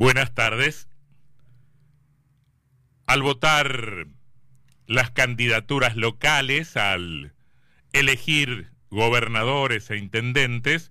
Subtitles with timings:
[0.00, 0.88] Buenas tardes.
[3.04, 4.06] Al votar
[4.86, 7.34] las candidaturas locales, al
[7.92, 10.90] elegir gobernadores e intendentes,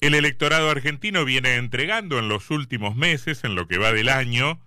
[0.00, 4.58] el electorado argentino viene entregando en los últimos meses, en lo que va del año,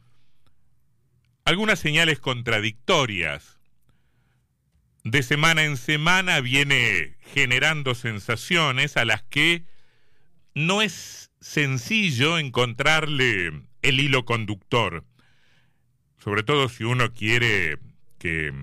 [1.46, 3.57] algunas señales contradictorias.
[5.04, 9.64] De semana en semana viene generando sensaciones a las que
[10.54, 13.51] no es sencillo encontrarle
[13.81, 15.05] el hilo conductor,
[16.17, 17.77] sobre todo si uno quiere
[18.17, 18.53] que,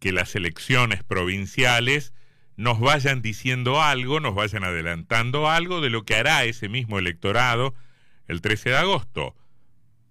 [0.00, 2.12] que las elecciones provinciales
[2.56, 7.74] nos vayan diciendo algo, nos vayan adelantando algo de lo que hará ese mismo electorado
[8.26, 9.36] el 13 de agosto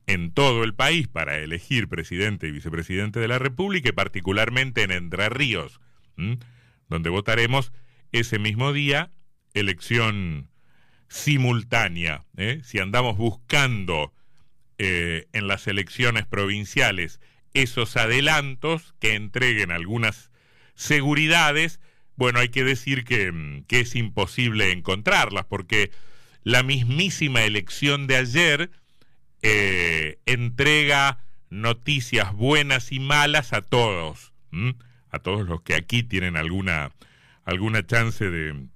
[0.08, 4.92] en todo el país para elegir presidente y vicepresidente de la República y particularmente en
[4.92, 5.82] Entre Ríos,
[6.88, 7.74] donde votaremos
[8.14, 9.12] ese mismo día
[9.54, 10.50] elección
[11.08, 12.26] simultánea.
[12.38, 12.62] ¿eh?
[12.64, 14.14] Si andamos buscando
[14.78, 17.20] eh, en las elecciones provinciales
[17.54, 20.32] esos adelantos que entreguen algunas
[20.76, 21.80] seguridades,
[22.16, 25.92] bueno, hay que decir que, mm, que es imposible encontrarlas, porque
[26.44, 28.72] la mismísima elección de ayer
[29.42, 34.34] eh, entrega noticias buenas y malas a todos,
[35.10, 36.92] a todos los que aquí tienen alguna,
[37.44, 38.68] alguna chance de,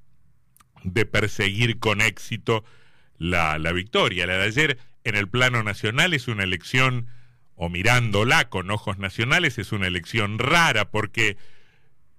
[0.84, 2.64] de perseguir con éxito
[3.18, 4.26] la, la victoria.
[4.26, 7.08] La de ayer en el plano nacional es una elección,
[7.56, 11.38] o mirándola con ojos nacionales, es una elección rara porque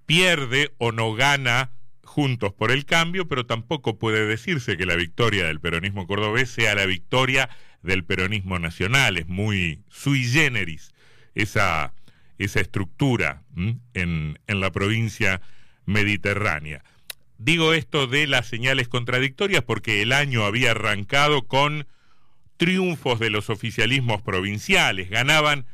[0.05, 1.71] pierde o no gana
[2.03, 6.75] juntos por el cambio, pero tampoco puede decirse que la victoria del peronismo cordobés sea
[6.75, 7.49] la victoria
[7.81, 9.17] del peronismo nacional.
[9.17, 10.93] Es muy sui generis
[11.35, 11.93] esa,
[12.37, 15.41] esa estructura en, en la provincia
[15.85, 16.83] mediterránea.
[17.37, 21.87] Digo esto de las señales contradictorias porque el año había arrancado con
[22.57, 25.09] triunfos de los oficialismos provinciales.
[25.09, 25.65] Ganaban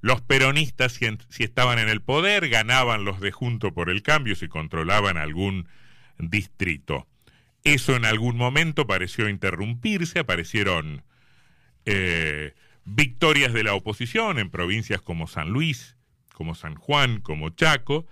[0.00, 4.48] los peronistas si, estaban en el poder, ganaban los de Junto por el Cambio si
[4.48, 5.66] controlaban algún
[6.18, 7.06] distrito.
[7.62, 11.02] Eso en algún momento pareció interrumpirse, aparecieron
[11.86, 12.52] eh,
[12.84, 15.96] victorias de la oposición en provincias como San Luis,
[16.34, 18.06] como San Juan, como Chaco,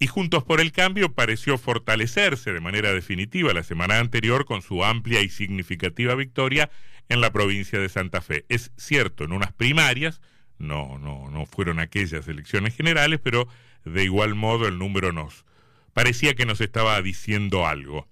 [0.00, 4.82] y Juntos por el Cambio pareció fortalecerse de manera definitiva la semana anterior con su
[4.82, 6.70] amplia y significativa victoria
[7.10, 8.46] en la provincia de Santa Fe.
[8.48, 10.22] Es cierto, en unas primarias,
[10.58, 13.46] no, no, no fueron aquellas elecciones generales, pero
[13.84, 15.44] de igual modo el número nos
[15.92, 18.08] parecía que nos estaba diciendo algo.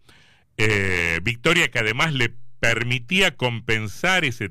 [0.59, 4.51] Eh, victoria que además le permitía compensar ese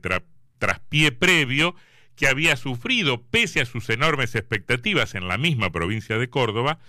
[0.57, 1.75] traspié previo
[2.15, 6.79] que había sufrido pese a sus enormes expectativas en la misma provincia de Córdoba,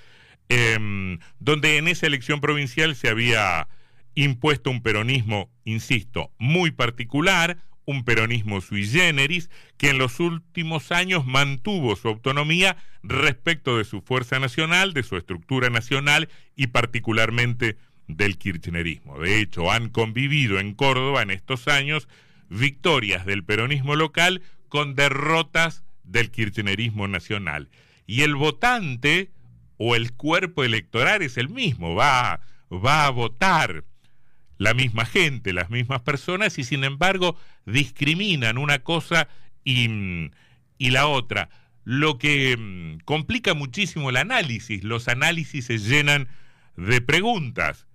[0.48, 3.68] em, donde en esa elección provincial se había
[4.14, 9.48] impuesto un peronismo, insisto, muy particular, un peronismo sui generis
[9.78, 15.16] que en los últimos años mantuvo su autonomía respecto de su fuerza nacional, de su
[15.16, 19.18] estructura nacional y particularmente del kirchnerismo.
[19.18, 22.08] De hecho, han convivido en Córdoba en estos años
[22.50, 27.70] victorias del peronismo local con derrotas del kirchnerismo nacional.
[28.06, 29.30] Y el votante
[29.78, 32.40] o el cuerpo electoral es el mismo, va,
[32.70, 33.84] va a votar
[34.58, 39.28] la misma gente, las mismas personas, y sin embargo discriminan una cosa
[39.64, 40.30] y,
[40.78, 41.48] la otra.
[41.84, 46.28] Lo que mm, complica muchísimo el análisis, los análisis se llenan
[46.76, 47.86] de preguntas.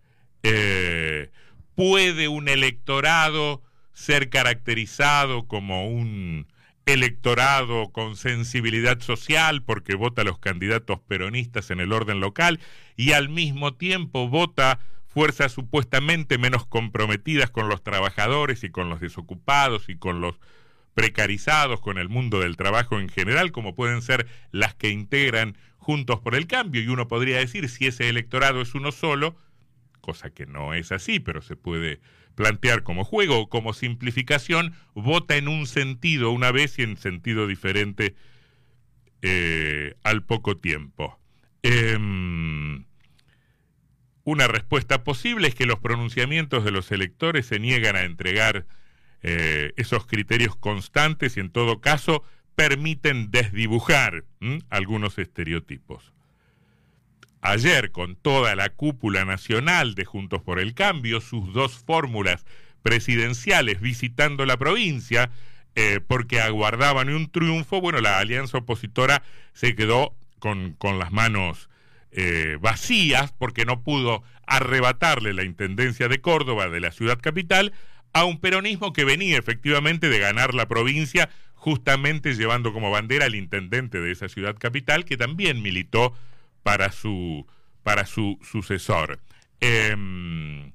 [0.43, 1.29] Eh,
[1.75, 3.61] ¿Puede un electorado
[3.93, 6.47] ser caracterizado como un
[6.85, 12.59] electorado con sensibilidad social porque vota a los candidatos peronistas en el orden local
[12.97, 18.99] y al mismo tiempo vota fuerzas supuestamente menos comprometidas con los trabajadores y con los
[18.99, 20.35] desocupados y con los
[20.93, 26.19] precarizados, con el mundo del trabajo en general, como pueden ser las que integran Juntos
[26.19, 26.81] por el Cambio.
[26.81, 29.35] Y uno podría decir, si ese electorado es uno solo,
[30.03, 32.01] cosa que no es así, pero se puede
[32.35, 37.47] plantear como juego o como simplificación, vota en un sentido una vez y en sentido
[37.47, 38.15] diferente
[39.21, 41.17] eh, al poco tiempo.
[41.63, 42.85] Em,
[44.25, 48.65] una respuesta posible es que los pronunciamientos de los electores se niegan a entregar
[49.21, 52.23] eh, esos criterios constantes y en todo caso
[52.55, 54.25] permiten desdibujar
[54.69, 56.13] algunos estereotipos.
[57.45, 62.45] Ayer, con toda la cúpula nacional de Juntos por el Cambio, sus dos fórmulas
[62.83, 65.29] presidenciales visitando la provincia,
[65.75, 71.69] eh, porque aguardaban un triunfo, bueno, la alianza opositora se quedó con, con las manos
[72.13, 77.73] eh, vacías porque no pudo arrebatarle la Intendencia de Córdoba de la ciudad capital
[78.13, 83.35] a un peronismo que venía efectivamente de ganar la provincia, justamente llevando como bandera al
[83.35, 86.13] intendente de esa ciudad capital, que también militó
[86.63, 87.45] para su,
[87.83, 89.19] para su sucesor.
[89.59, 90.71] Em,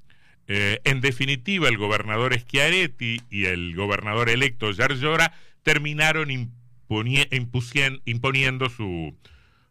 [0.47, 5.33] eh, en definitiva, el gobernador Schiaretti y el gobernador electo Yarlora
[5.63, 9.15] terminaron imponiendo su,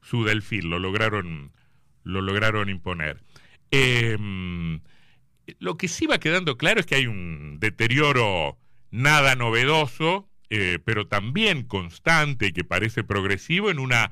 [0.02, 1.52] su delfín, lo lograron,
[2.04, 3.22] lo lograron imponer.
[3.70, 4.80] Em,
[5.58, 8.58] lo que sí va quedando claro es que hay un deterioro
[8.90, 14.10] nada novedoso, eh, pero también constante que parece progresivo en una,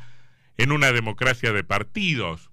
[0.56, 2.50] en una democracia de partidos.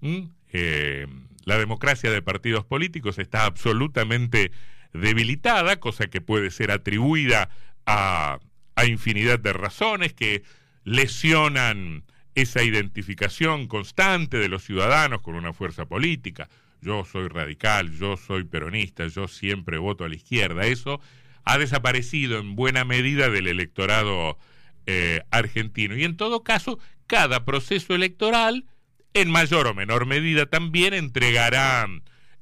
[0.52, 1.06] Eh,
[1.44, 4.52] la democracia de partidos políticos está absolutamente
[4.92, 7.50] debilitada, cosa que puede ser atribuida
[7.86, 8.38] a,
[8.86, 10.42] infinidad de razones que
[10.84, 12.04] lesionan
[12.34, 16.48] esa identificación constante de los ciudadanos con una fuerza política.
[16.82, 20.66] Yo soy radical, yo soy peronista, yo siempre voto a la izquierda.
[20.66, 21.00] Eso
[21.44, 24.38] ha desaparecido en buena medida del electorado
[24.86, 25.96] eh, argentino.
[25.96, 28.64] Y en todo caso, cada proceso electoral,
[29.12, 31.86] en mayor o menor medida también, entregará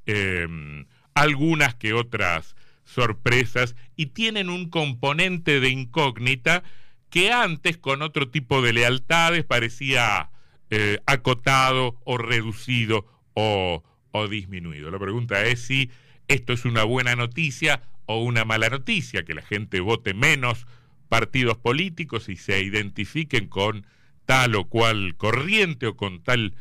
[0.07, 6.63] em, algunas que otras sorpresas y tienen un componente de incógnita
[7.11, 10.31] que antes con otro tipo de lealtades parecía
[10.71, 14.91] eh, acotado o reducido o, o disminuido.
[14.91, 15.91] La pregunta es si
[16.29, 20.67] esto es una buena noticia o una mala noticia, que la gente vote menos
[21.09, 23.87] partidos políticos y se identifiquen con
[24.27, 26.55] tal o cual corriente o con tal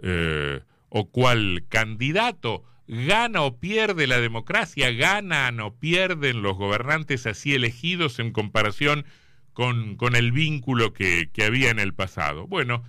[0.00, 2.64] eh, o cual candidato.
[2.88, 4.90] ¿Gana o pierde la democracia?
[4.90, 9.04] ¿Ganan o pierden los gobernantes así elegidos en comparación
[9.52, 12.46] con, con el vínculo que, que, había en el pasado.
[12.46, 12.84] Bueno,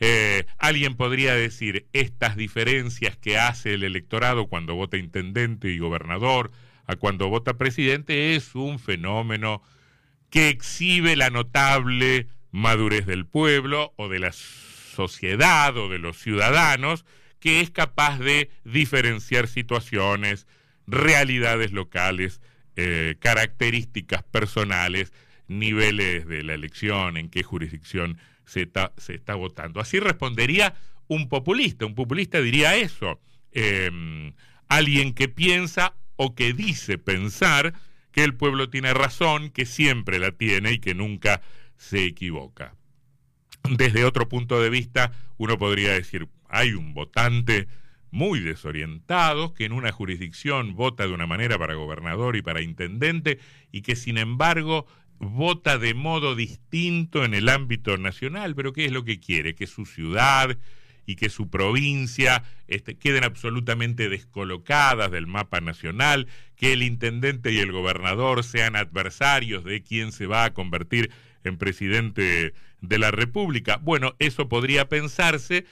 [0.00, 6.50] eh, alguien podría decir, estas diferencias que hace el electorado cuando vota intendente y gobernador
[6.86, 9.62] a cuando vota presidente es un fenómeno
[10.30, 17.04] que exhibe la notable madurez del pueblo o de la sociedad o de los ciudadanos
[17.38, 20.46] que es capaz de diferenciar situaciones,
[20.86, 22.40] realidades locales,
[22.74, 25.12] eh, características personales
[25.48, 29.80] niveles de la elección, en qué jurisdicción se está, se está votando.
[29.80, 30.74] Así respondería
[31.08, 31.84] un populista.
[31.84, 33.20] Un populista diría eso.
[33.52, 34.32] Em,
[34.68, 37.74] alguien que piensa o que dice pensar
[38.12, 41.42] que el pueblo tiene razón, que siempre la tiene y que nunca
[41.76, 42.74] se equivoca.
[43.68, 47.68] Desde otro punto de vista, uno podría decir, hay un votante
[48.10, 53.38] muy desorientado que en una jurisdicción vota de una manera para gobernador y para intendente
[53.72, 54.86] y que sin embargo
[55.18, 59.54] vota de modo distinto en el ámbito nacional, pero ¿qué es lo que quiere?
[59.54, 60.56] Que su ciudad
[61.06, 66.26] y que su provincia este, queden absolutamente descolocadas del mapa nacional,
[66.56, 71.10] que el intendente y el gobernador sean adversarios de quién se va a convertir
[71.46, 73.78] en presidente de la República.
[73.82, 75.64] Bueno, eso podría pensarse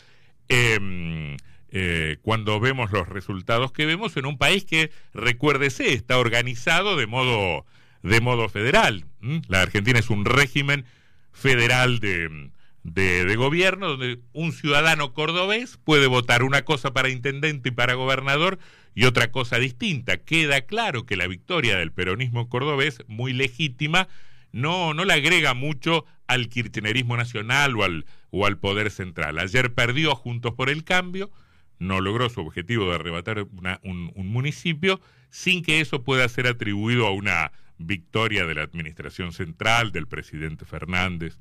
[0.49, 1.37] em,
[1.71, 7.07] eh, cuando vemos los resultados que vemos en un país que, recuérdese, está organizado de
[7.07, 7.65] modo
[8.05, 9.07] de modo federal.
[9.49, 10.85] La Argentina es un régimen
[11.33, 12.51] federal de,
[12.85, 18.59] de, gobierno donde un ciudadano cordobés puede votar una cosa para intendente y para gobernador
[18.95, 20.19] y otra cosa distinta.
[20.19, 24.07] Queda claro que la victoria del peronismo cordobés, muy legítima,
[24.55, 29.41] no, no le agrega mucho al kirchnerismo nacional o al, o al poder central.
[29.41, 31.33] Ayer perdió Juntos por el Cambio,
[31.81, 33.49] no logró su objetivo de arrebatar
[33.83, 35.01] un, un municipio
[35.31, 40.65] sin que eso pueda ser atribuido a una victoria de la administración central, del presidente
[40.65, 41.41] Fernández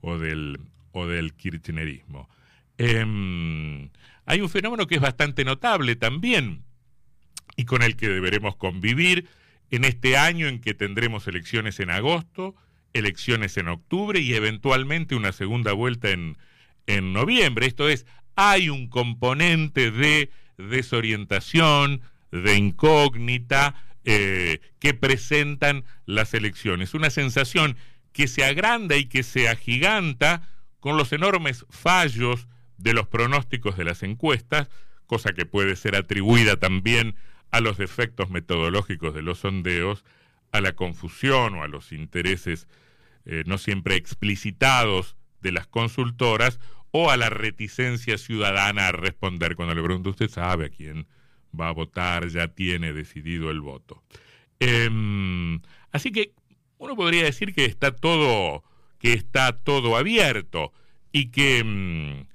[0.00, 0.58] o del,
[0.90, 2.28] o del kirchnerismo.
[2.78, 3.90] Em,
[4.26, 6.64] hay un fenómeno que es bastante notable también
[7.56, 9.28] y con el que deberemos convivir
[9.70, 12.54] en este año en que tendremos elecciones en agosto,
[12.92, 16.36] elecciones en octubre y eventualmente una segunda vuelta en,
[16.86, 17.66] en noviembre.
[17.66, 23.74] Esto es, hay un componente de desorientación, de incógnita,
[24.04, 26.94] eh, que presentan las elecciones.
[26.94, 27.76] Una sensación
[28.12, 30.48] que se agranda y que se agiganta
[30.80, 32.48] con los enormes fallos
[32.78, 34.68] de los pronósticos de las encuestas,
[35.06, 37.14] cosa que puede ser atribuida también
[37.50, 40.04] a los defectos metodológicos de los sondeos,
[40.52, 42.66] a la confusión o a los intereses
[43.26, 46.58] eh, no siempre explicitados de las consultoras
[46.90, 51.06] o a la reticencia ciudadana a responder cuando le pregunto usted sabe a quién
[51.58, 54.02] va a votar, ya tiene decidido el voto.
[54.58, 55.60] Em,
[55.92, 56.32] así que
[56.78, 58.64] uno podría decir que está todo,
[58.98, 60.72] que está todo abierto
[61.12, 62.26] y que em,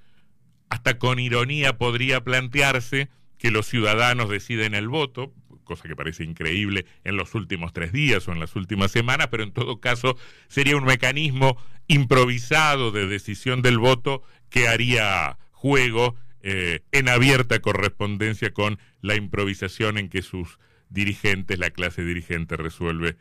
[0.70, 6.86] hasta con ironía podría plantearse que los ciudadanos deciden el voto, cosa que parece increíble
[7.04, 10.78] en los últimos tres días o en las últimas semanas, pero en todo caso sería
[10.78, 18.80] un mecanismo improvisado de decisión del voto que haría juego eh, en abierta correspondencia con
[19.02, 23.18] la improvisación en que sus dirigentes, la clase dirigente, resuelve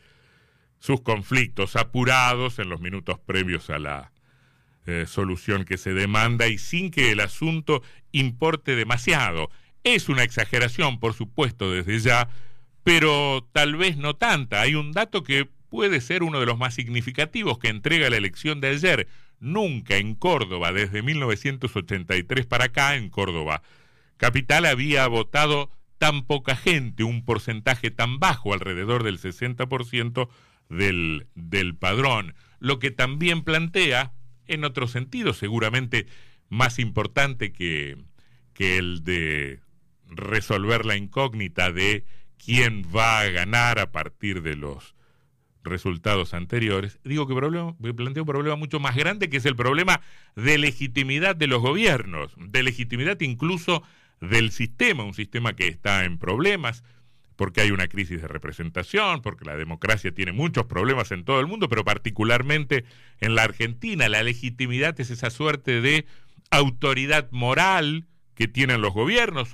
[0.79, 4.13] sus conflictos apurados en los minutos previos a la
[4.87, 9.51] eh, solución que se demanda y sin que el asunto importe demasiado.
[9.85, 12.29] Es una exageración, por supuesto, desde ya,
[12.83, 14.63] pero tal vez no tanta.
[14.63, 18.61] Hay un dato que puede ser uno de los más significativos que entrega la elección
[18.61, 19.09] de ayer.
[19.41, 23.63] Nunca en Córdoba, desde 1983 para acá, en Córdoba
[24.17, 30.29] capital, había votado tan poca gente, un porcentaje tan bajo, alrededor del 60%
[30.71, 32.35] del, del padrón.
[32.59, 34.13] Lo que también plantea
[34.47, 36.07] en otro sentido, seguramente
[36.49, 37.99] más importante que,
[38.55, 39.61] que el de
[40.09, 42.05] resolver la incógnita de
[42.45, 44.95] quién va a ganar a partir de los
[45.63, 50.03] resultados anteriores, digo que problema, plantea un problema mucho más grande que es el problema
[50.37, 53.83] de legitimidad de los gobiernos, de legitimidad incluso
[54.21, 56.85] del sistema, un sistema que está en problemas,
[57.37, 61.47] porque hay una crisis de representación, porque la democracia tiene muchos problemas en todo el
[61.47, 62.85] mundo, pero particularmente
[63.21, 64.09] en la Argentina.
[64.09, 66.07] La legitimidad es esa suerte de
[66.51, 69.49] autoridad moral que tienen los gobiernos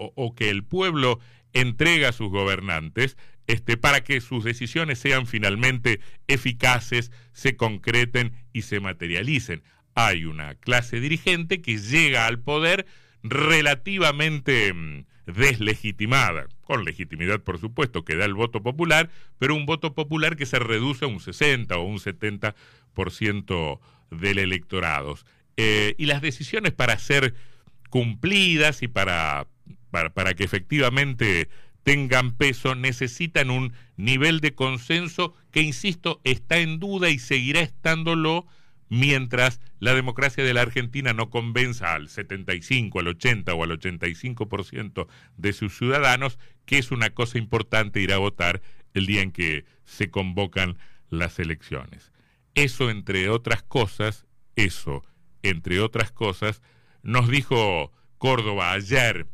[0.00, 1.20] o, que el pueblo
[1.52, 3.16] entrega a sus gobernantes
[3.46, 9.62] este, para que sus decisiones sean finalmente eficaces, se concreten y se materialicen.
[9.94, 12.86] Hay una clase dirigente que llega al poder
[13.22, 19.94] relativamente mm, deslegitimada, con legitimidad por supuesto que da el voto popular, pero un voto
[19.94, 23.80] popular que se reduce a un 60 o un 70%
[24.10, 25.18] del electorado.
[25.56, 27.34] Eh, y las decisiones para ser
[27.90, 29.48] cumplidas y para,
[29.90, 31.48] para, para que efectivamente
[31.82, 38.46] tengan peso necesitan un nivel de consenso que, insisto, está en duda y seguirá estándolo
[38.88, 45.06] mientras la democracia de la Argentina no convenza al 75, al 80 o al 85%
[45.36, 48.60] de sus ciudadanos que es una cosa importante ir a votar
[48.92, 50.76] el día en que se convocan
[51.08, 52.12] las elecciones.
[52.54, 55.04] Eso, entre otras cosas, eso,
[55.42, 56.62] entre otras cosas,
[57.02, 59.26] nos dijo Córdoba ayer,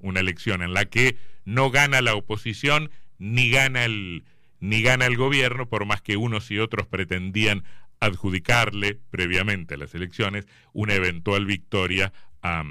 [0.00, 4.24] una elección en la que no gana la oposición ni gana el
[4.60, 7.64] ni gana el gobierno, por más que unos y otros pretendían
[8.00, 12.64] adjudicarle previamente a las elecciones una eventual victoria a,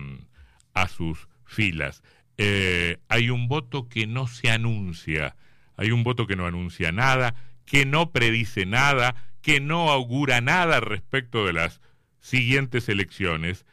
[0.88, 2.02] sus filas.
[2.38, 5.36] Eh, hay un voto que no se anuncia,
[5.78, 7.36] hay un voto que no anuncia nada,
[7.66, 11.80] que no predice nada, que no augura nada respecto de las
[12.22, 13.68] siguientes elecciones,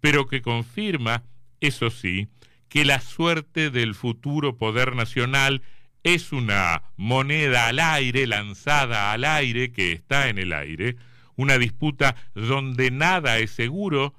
[0.00, 1.24] pero que confirma,
[1.62, 2.28] eso sí,
[2.68, 5.62] que la suerte del futuro poder nacional
[6.02, 10.96] es una moneda al aire, lanzada al aire, que está en el aire,
[11.36, 14.14] una disputa donde nada es seguro,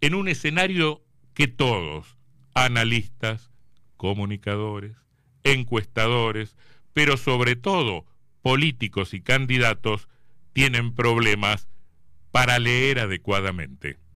[0.00, 1.02] en un escenario
[1.34, 2.16] que todos,
[2.54, 3.52] analistas,
[3.96, 4.96] comunicadores,
[5.44, 6.56] encuestadores,
[6.92, 8.06] pero sobre todo
[8.42, 10.08] políticos y candidatos,
[10.52, 11.68] tienen problemas
[12.32, 13.98] para leer adecuadamente.